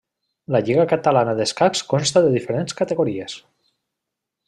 [0.55, 3.37] La Lliga Catalana d'Escacs consta de diferents categories.